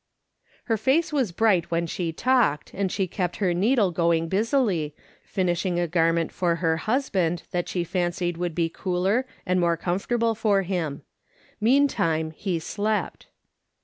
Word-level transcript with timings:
'Her 0.63 0.77
face 0.77 1.13
was 1.13 1.31
bright 1.31 1.69
while 1.69 1.85
she 1.85 2.11
talked, 2.11 2.73
and 2.73 2.91
she 2.91 3.05
kept 3.05 3.35
her 3.35 3.53
needle 3.53 3.91
going 3.91 4.29
busily, 4.29 4.95
finishing 5.23 5.79
a 5.79 5.87
garment 5.87 6.31
for 6.31 6.55
her 6.55 6.77
husband 6.77 7.43
that 7.51 7.69
she 7.69 7.83
fancied 7.83 8.35
would 8.35 8.55
be 8.55 8.67
cooler 8.67 9.27
and 9.45 9.59
more 9.59 9.77
comfortable 9.77 10.33
for 10.33 10.63
him. 10.63 11.03
Meantime 11.59 12.31
he 12.31 12.57
slept. 12.57 13.27